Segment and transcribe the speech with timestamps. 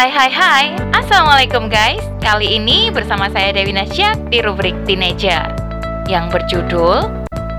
[0.00, 0.66] Hai hai hai,
[0.96, 2.00] Assalamualaikum guys.
[2.24, 5.44] Kali ini bersama saya Dewi Nasyak di rubrik Teenager
[6.08, 7.04] Yang berjudul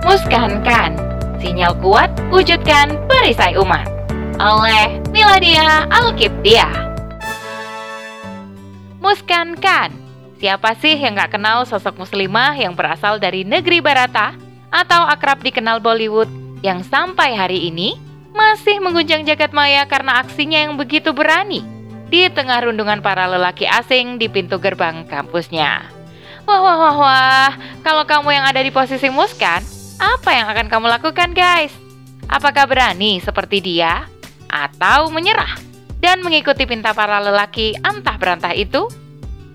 [0.02, 0.98] Muskankan,
[1.38, 3.86] sinyal kuat wujudkan perisai umat.
[4.42, 6.66] Oleh Miladia Alkiptia
[8.98, 9.94] Muskankan,
[10.42, 14.34] siapa sih yang gak kenal sosok muslimah yang berasal dari negeri Barata
[14.74, 16.34] Atau akrab dikenal Bollywood
[16.66, 18.02] yang sampai hari ini
[18.34, 21.81] masih mengguncang jagat maya karena aksinya yang begitu berani
[22.12, 25.88] di tengah rundungan para lelaki asing di pintu gerbang kampusnya.
[26.44, 27.52] Wah, wah, wah, wah,
[27.88, 29.64] kalau kamu yang ada di posisi Muskan,
[29.96, 31.72] apa yang akan kamu lakukan guys?
[32.28, 34.04] Apakah berani seperti dia?
[34.52, 35.56] Atau menyerah
[36.04, 38.92] dan mengikuti pinta para lelaki antah berantah itu?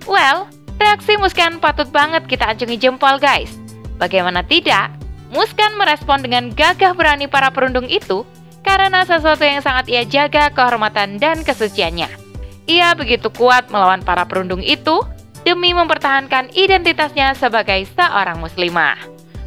[0.08, 0.48] Well,
[0.80, 3.52] reaksi Muskan patut banget kita acungi jempol guys.
[4.00, 4.96] Bagaimana tidak?
[5.28, 8.24] Muskan merespon dengan gagah berani para perundung itu
[8.64, 12.25] karena sesuatu yang sangat ia jaga kehormatan dan kesuciannya.
[12.66, 15.02] Ia begitu kuat melawan para perundung itu
[15.46, 18.98] demi mempertahankan identitasnya sebagai seorang muslimah.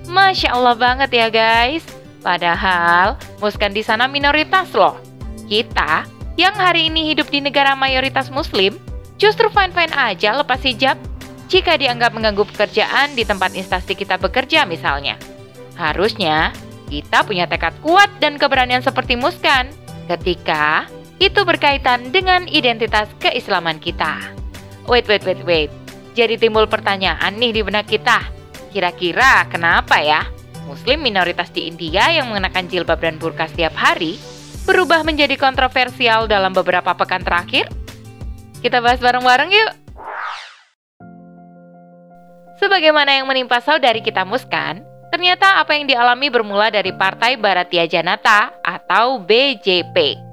[0.08, 1.84] Masya Allah banget ya guys.
[2.24, 4.96] Padahal muskan di sana minoritas loh.
[5.48, 6.08] Kita
[6.40, 8.80] yang hari ini hidup di negara mayoritas muslim
[9.20, 10.96] justru fine-fine aja lepas hijab
[11.52, 15.20] jika dianggap mengganggu pekerjaan di tempat instansi kita bekerja misalnya.
[15.76, 16.56] Harusnya
[16.88, 19.68] kita punya tekad kuat dan keberanian seperti Muskan
[20.08, 20.88] ketika
[21.20, 24.18] itu berkaitan dengan identitas keislaman kita.
[24.88, 25.72] Wait, wait, wait, wait.
[26.16, 28.24] Jadi timbul pertanyaan nih di benak kita.
[28.72, 30.26] Kira-kira kenapa ya
[30.66, 34.16] Muslim minoritas di India yang mengenakan jilbab dan burka setiap hari
[34.64, 37.68] berubah menjadi kontroversial dalam beberapa pekan terakhir?
[38.64, 39.72] Kita bahas bareng-bareng yuk.
[42.60, 48.62] Sebagaimana yang menimpa saudari kita Muskan, Ternyata apa yang dialami bermula dari Partai Bharatiya Janata
[48.62, 50.29] atau BJP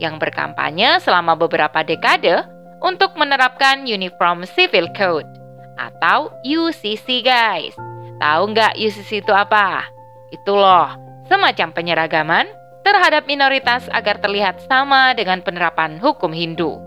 [0.00, 2.42] yang berkampanye selama beberapa dekade
[2.80, 5.28] untuk menerapkan Uniform Civil Code
[5.76, 7.76] atau UCC guys.
[8.20, 9.84] Tahu nggak UCC itu apa?
[10.32, 10.92] Itu loh,
[11.28, 12.46] semacam penyeragaman
[12.84, 16.80] terhadap minoritas agar terlihat sama dengan penerapan hukum Hindu.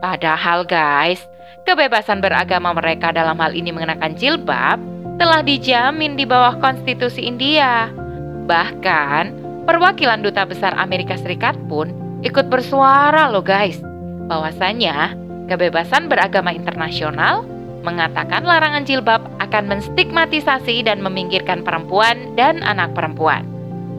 [0.00, 1.24] Padahal guys,
[1.64, 4.76] kebebasan beragama mereka dalam hal ini mengenakan jilbab
[5.16, 7.88] telah dijamin di bawah konstitusi India.
[8.44, 9.24] Bahkan,
[9.64, 13.78] perwakilan duta besar Amerika Serikat pun ikut bersuara loh guys,
[14.26, 15.12] bahwasanya
[15.46, 17.44] kebebasan beragama internasional
[17.84, 23.44] mengatakan larangan jilbab akan menstigmatisasi dan meminggirkan perempuan dan anak perempuan.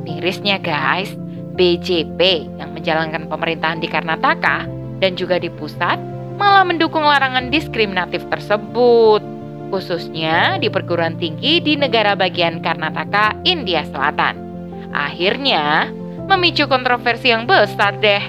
[0.03, 1.13] Mirisnya guys,
[1.53, 4.65] BJP yang menjalankan pemerintahan di Karnataka
[4.99, 6.01] dan juga di pusat
[6.35, 9.23] malah mendukung larangan diskriminatif tersebut
[9.69, 14.37] khususnya di perguruan tinggi di negara bagian Karnataka, India Selatan.
[14.93, 15.89] Akhirnya,
[16.25, 18.21] memicu kontroversi yang besar deh.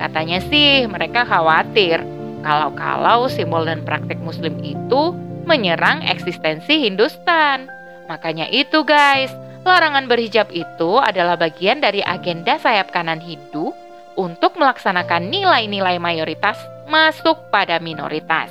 [0.00, 2.00] Katanya sih mereka khawatir
[2.40, 5.12] kalau-kalau simbol dan praktik muslim itu
[5.44, 7.68] menyerang eksistensi Hindustan.
[8.08, 9.30] Makanya itu guys,
[9.62, 13.76] larangan berhijab itu adalah bagian dari agenda sayap kanan Hindu
[14.16, 16.58] untuk melaksanakan nilai-nilai mayoritas
[16.90, 18.50] masuk pada minoritas.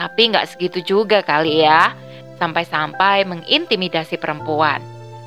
[0.00, 1.92] Tapi nggak segitu juga kali ya,
[2.40, 4.80] sampai-sampai mengintimidasi perempuan.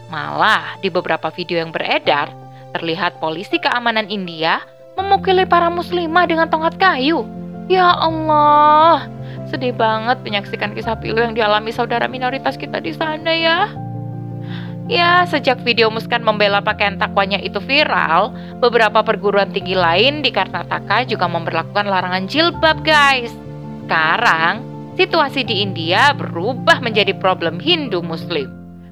[0.09, 2.33] Malah di beberapa video yang beredar,
[2.75, 4.59] terlihat polisi keamanan India
[4.99, 7.23] memukuli para muslimah dengan tongkat kayu.
[7.71, 9.07] Ya Allah,
[9.47, 13.71] sedih banget menyaksikan kisah pilu yang dialami saudara minoritas kita di sana ya.
[14.85, 18.29] Ya, sejak video Muskan membela pakaian takwanya itu viral,
[18.61, 23.33] beberapa perguruan tinggi lain di Karnataka juga memperlakukan larangan jilbab, guys.
[23.81, 24.61] Sekarang,
[24.93, 28.45] situasi di India berubah menjadi problem Hindu-Muslim.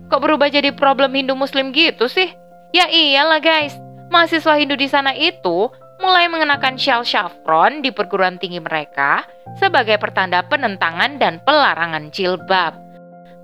[0.10, 2.34] Kok berubah jadi problem Hindu-Muslim gitu sih?
[2.74, 3.78] Ya iyalah guys,
[4.10, 5.70] mahasiswa Hindu di sana itu
[6.02, 9.22] mulai mengenakan shawl saffron di perguruan tinggi mereka
[9.62, 12.74] sebagai pertanda penentangan dan pelarangan jilbab.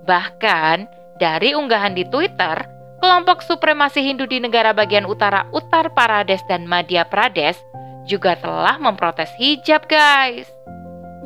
[0.02, 0.90] Bahkan,
[1.22, 2.58] dari unggahan di Twitter,
[2.98, 7.62] kelompok supremasi Hindu di negara bagian utara Uttar Pradesh dan Madhya Pradesh
[8.10, 10.50] juga telah memprotes hijab guys.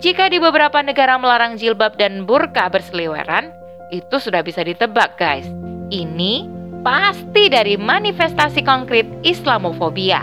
[0.05, 3.49] Jika di beberapa negara melarang jilbab dan burka berseliweran,
[3.88, 5.49] itu sudah bisa ditebak guys.
[5.88, 6.54] Ini
[6.84, 10.20] pasti dari manifestasi konkret Islamofobia.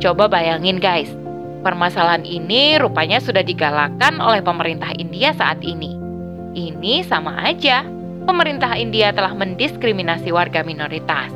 [0.00, 1.12] Coba bayangin guys,
[1.60, 5.94] permasalahan ini rupanya sudah digalakkan oleh pemerintah India saat ini.
[6.56, 7.84] Ini sama aja,
[8.24, 11.30] pemerintah India telah mendiskriminasi warga minoritas.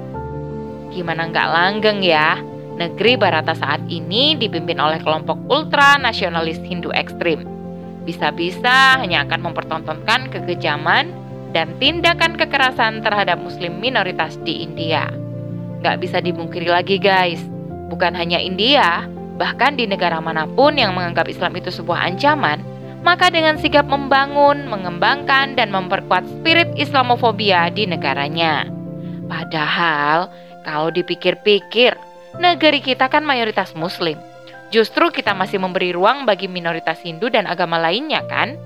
[0.91, 2.41] Gimana nggak langgeng ya?
[2.77, 7.45] Negeri Barata saat ini dipimpin oleh kelompok ultra nasionalis Hindu ekstrim.
[8.05, 11.16] Bisa-bisa hanya akan mempertontonkan kekejaman
[11.55, 15.11] dan tindakan kekerasan terhadap muslim minoritas di India.
[15.85, 17.43] Gak bisa dimungkiri lagi guys,
[17.93, 19.07] bukan hanya India,
[19.37, 22.65] Bahkan di negara mana pun yang menganggap Islam itu sebuah ancaman,
[23.05, 28.65] maka dengan sigap membangun, mengembangkan, dan memperkuat spirit Islamofobia di negaranya.
[29.29, 30.33] Padahal,
[30.65, 31.93] kalau dipikir-pikir,
[32.41, 34.17] negeri kita kan mayoritas Muslim.
[34.73, 38.57] Justru kita masih memberi ruang bagi minoritas Hindu dan agama lainnya kan?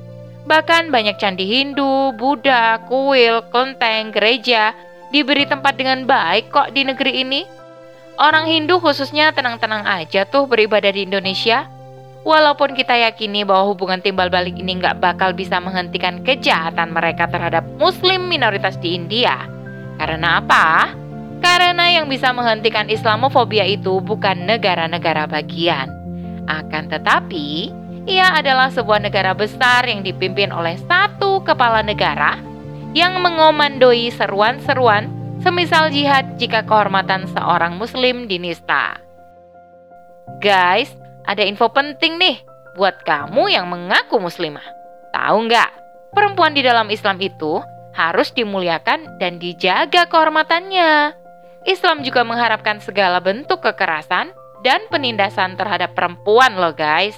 [0.51, 4.75] Bahkan banyak candi Hindu, Buddha, kuil, kelenteng, gereja
[5.15, 7.47] diberi tempat dengan baik kok di negeri ini.
[8.19, 11.71] Orang Hindu khususnya tenang-tenang aja tuh beribadah di Indonesia.
[12.27, 17.63] Walaupun kita yakini bahwa hubungan timbal balik ini nggak bakal bisa menghentikan kejahatan mereka terhadap
[17.79, 19.39] Muslim minoritas di India.
[20.03, 20.93] Karena apa?
[21.41, 25.89] Karena yang bisa menghentikan Islamofobia itu bukan negara-negara bagian.
[26.45, 32.41] Akan tetapi, ia adalah sebuah negara besar yang dipimpin oleh satu kepala negara
[32.97, 39.01] yang mengomandoi seruan-seruan semisal jihad jika kehormatan seorang muslim dinista.
[40.41, 40.93] Guys,
[41.29, 42.41] ada info penting nih
[42.77, 44.65] buat kamu yang mengaku muslimah.
[45.13, 45.71] Tahu nggak?
[46.17, 47.63] Perempuan di dalam Islam itu
[47.95, 51.15] harus dimuliakan dan dijaga kehormatannya.
[51.69, 54.33] Islam juga mengharapkan segala bentuk kekerasan
[54.65, 57.17] dan penindasan terhadap perempuan loh guys.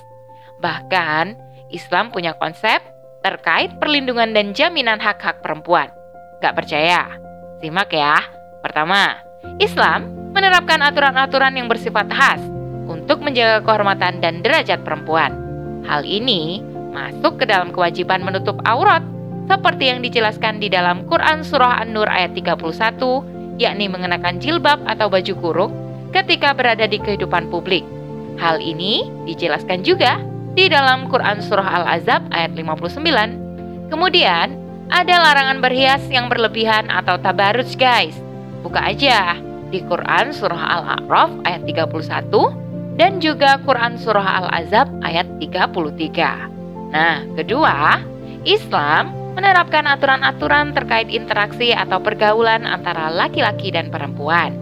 [0.63, 1.35] Bahkan,
[1.75, 2.79] Islam punya konsep
[3.27, 5.91] terkait perlindungan dan jaminan hak-hak perempuan.
[6.39, 7.19] Gak percaya?
[7.59, 8.23] Simak ya.
[8.63, 9.19] Pertama,
[9.59, 12.43] Islam menerapkan aturan-aturan yang bersifat khas
[12.87, 15.35] untuk menjaga kehormatan dan derajat perempuan.
[15.87, 16.63] Hal ini
[16.95, 19.03] masuk ke dalam kewajiban menutup aurat
[19.51, 25.35] seperti yang dijelaskan di dalam Quran Surah An-Nur ayat 31, yakni mengenakan jilbab atau baju
[25.43, 25.73] kurung
[26.15, 27.83] ketika berada di kehidupan publik.
[28.39, 33.89] Hal ini dijelaskan juga di dalam Quran Surah Al-Azab ayat 59.
[33.89, 34.57] Kemudian,
[34.93, 38.17] ada larangan berhias yang berlebihan atau tabaruj guys.
[38.61, 39.41] Buka aja
[39.73, 46.93] di Quran Surah Al-A'raf ayat 31 dan juga Quran Surah Al-Azab ayat 33.
[46.93, 48.05] Nah, kedua,
[48.45, 54.53] Islam menerapkan aturan-aturan terkait interaksi atau pergaulan antara laki-laki dan perempuan.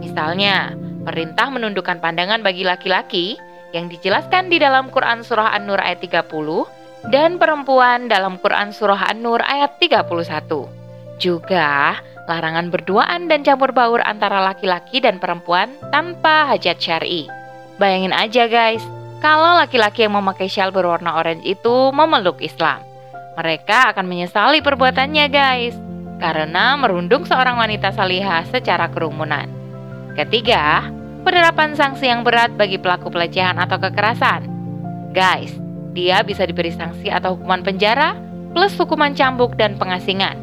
[0.00, 0.72] Misalnya,
[1.04, 3.36] perintah menundukkan pandangan bagi laki-laki
[3.74, 9.42] yang dijelaskan di dalam Quran Surah An-Nur ayat 30 dan perempuan dalam Quran Surah An-Nur
[9.42, 11.18] ayat 31.
[11.18, 11.98] Juga
[12.30, 17.28] larangan berduaan dan campur baur antara laki-laki dan perempuan tanpa hajat syari.
[17.76, 18.80] Bayangin aja guys,
[19.18, 22.80] kalau laki-laki yang memakai shawl berwarna orange itu memeluk Islam.
[23.34, 25.74] Mereka akan menyesali perbuatannya guys,
[26.22, 29.50] karena merundung seorang wanita salihah secara kerumunan.
[30.14, 30.86] Ketiga,
[31.24, 34.46] penerapan sanksi yang berat bagi pelaku pelecehan atau kekerasan.
[35.16, 35.50] Guys,
[35.96, 38.14] dia bisa diberi sanksi atau hukuman penjara
[38.52, 40.36] plus hukuman cambuk dan pengasingan.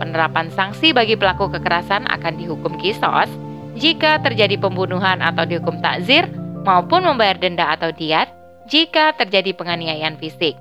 [0.00, 3.30] Penerapan sanksi bagi pelaku kekerasan akan dihukum kisos
[3.76, 6.26] jika terjadi pembunuhan atau dihukum takzir
[6.64, 8.26] maupun membayar denda atau diat
[8.66, 10.56] jika terjadi penganiayaan fisik.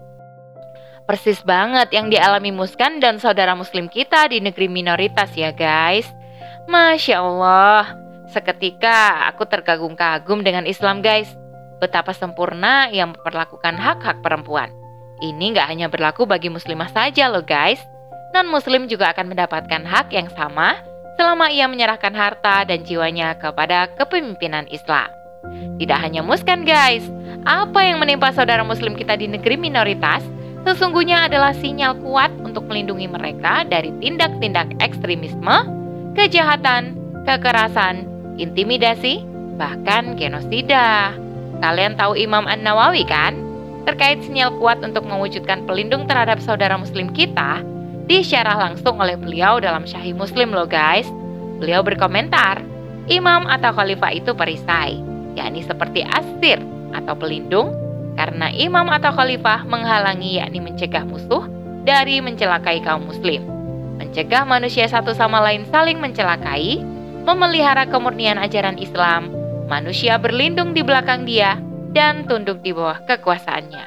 [1.09, 6.06] Persis banget yang dialami Muskan dan saudara muslim kita di negeri minoritas ya guys.
[6.69, 8.00] Masya Allah,
[8.31, 11.28] seketika aku terkagum-kagum dengan Islam guys
[11.83, 14.72] betapa sempurna ia memperlakukan hak-hak perempuan.
[15.22, 17.81] Ini nggak hanya berlaku bagi muslimah saja loh guys.
[18.31, 20.80] Non-muslim juga akan mendapatkan hak yang sama
[21.19, 25.12] selama ia menyerahkan harta dan jiwanya kepada kepemimpinan Islam.
[25.78, 27.06] Tidak hanya muskan guys,
[27.45, 30.22] apa yang menimpa saudara muslim kita di negeri minoritas
[30.62, 35.66] sesungguhnya adalah sinyal kuat untuk melindungi mereka dari tindak-tindak ekstremisme,
[36.14, 36.94] kejahatan,
[37.26, 38.06] kekerasan,
[38.42, 39.21] intimidasi,
[39.62, 41.14] bahkan genosida.
[41.62, 43.38] Kalian tahu Imam An-Nawawi kan?
[43.86, 47.62] Terkait sinyal kuat untuk mewujudkan pelindung terhadap saudara muslim kita,
[48.10, 51.06] disyarah langsung oleh beliau dalam Syahih Muslim loh guys.
[51.62, 52.62] Beliau berkomentar,
[53.10, 54.98] imam atau khalifah itu perisai,
[55.38, 56.57] yakni seperti asir
[56.98, 57.74] atau pelindung,
[58.18, 61.45] karena imam atau khalifah menghalangi yakni mencegah musuh
[61.86, 63.45] dari mencelakai kaum muslim.
[63.98, 66.81] Mencegah manusia satu sama lain saling mencelakai,
[67.23, 69.30] memelihara kemurnian ajaran Islam,
[69.69, 71.57] manusia berlindung di belakang dia
[71.94, 73.85] dan tunduk di bawah kekuasaannya.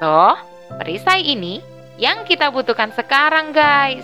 [0.00, 0.34] So,
[0.80, 1.62] perisai ini
[2.00, 4.02] yang kita butuhkan sekarang guys.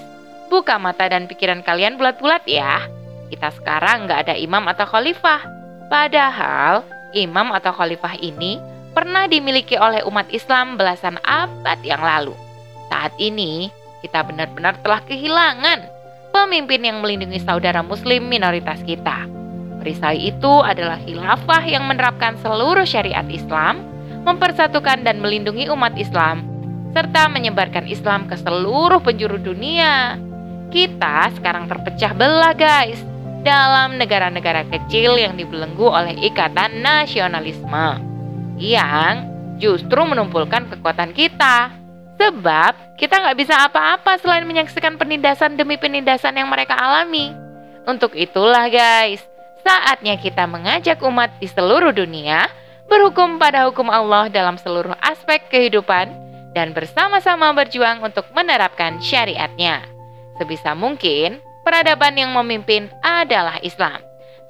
[0.49, 2.87] Buka mata dan pikiran kalian bulat-bulat ya.
[3.29, 5.45] Kita sekarang nggak ada imam atau khalifah.
[5.93, 8.57] Padahal imam atau khalifah ini
[8.97, 12.33] pernah dimiliki oleh umat Islam belasan abad yang lalu.
[12.89, 13.69] Saat ini
[14.01, 15.98] kita benar-benar telah kehilangan
[16.39, 19.27] pemimpin yang melindungi saudara muslim minoritas kita.
[19.83, 23.83] Perisai itu adalah khilafah yang menerapkan seluruh syariat Islam,
[24.23, 26.47] mempersatukan dan melindungi umat Islam,
[26.95, 30.19] serta menyebarkan Islam ke seluruh penjuru dunia.
[30.71, 33.03] Kita sekarang terpecah belah guys,
[33.43, 38.07] dalam negara-negara kecil yang dibelenggu oleh ikatan nasionalisme.
[38.59, 39.31] yang
[39.63, 41.78] justru menumpulkan kekuatan kita.
[42.19, 47.31] Sebab kita nggak bisa apa-apa selain menyaksikan penindasan demi penindasan yang mereka alami.
[47.87, 49.23] Untuk itulah guys,
[49.63, 52.51] saatnya kita mengajak umat di seluruh dunia
[52.91, 56.11] berhukum pada hukum Allah dalam seluruh aspek kehidupan
[56.59, 59.87] dan bersama-sama berjuang untuk menerapkan syariatnya.
[60.43, 64.03] Sebisa mungkin, peradaban yang memimpin adalah Islam.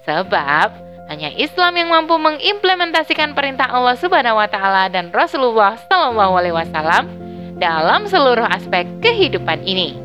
[0.08, 0.72] Sebab
[1.12, 7.27] hanya Islam yang mampu mengimplementasikan perintah Allah Subhanahu wa taala dan Rasulullah wasallam
[7.58, 9.98] dalam seluruh aspek kehidupan ini.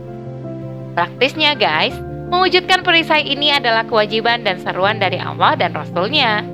[0.93, 1.93] Praktisnya guys,
[2.29, 6.45] mewujudkan perisai ini adalah kewajiban dan seruan dari Allah dan Rasulnya.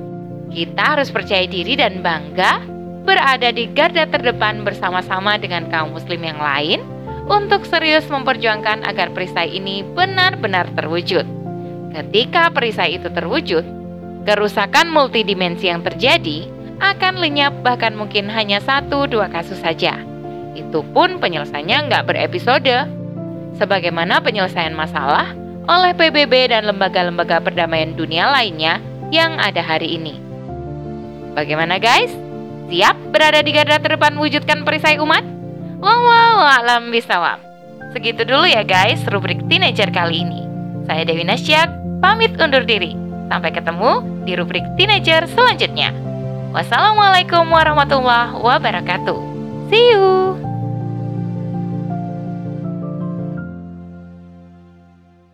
[0.51, 2.63] Kita harus percaya diri dan bangga
[3.07, 6.83] berada di garda terdepan bersama-sama dengan kaum muslim yang lain
[7.29, 11.23] untuk serius memperjuangkan agar perisai ini benar-benar terwujud.
[11.95, 13.65] Ketika perisai itu terwujud,
[14.25, 20.08] kerusakan multidimensi yang terjadi akan lenyap bahkan mungkin hanya satu dua kasus saja.
[20.57, 22.77] Itu pun penyelesaiannya nggak berepisode.
[23.59, 25.35] Sebagaimana penyelesaian masalah
[25.69, 28.81] oleh PBB dan lembaga-lembaga perdamaian dunia lainnya
[29.13, 30.17] yang ada hari ini.
[31.37, 32.09] Bagaimana guys?
[32.69, 35.25] Siap berada di garda terdepan wujudkan perisai umat?
[35.81, 37.41] Wow, alam bisawab.
[37.93, 40.45] Segitu dulu ya guys rubrik teenager kali ini.
[40.85, 41.69] Saya Dewi Nasyak,
[42.01, 42.93] pamit undur diri.
[43.29, 45.93] Sampai ketemu di rubrik teenager selanjutnya.
[46.49, 49.28] Wassalamualaikum warahmatullahi wabarakatuh.
[49.69, 50.48] See you!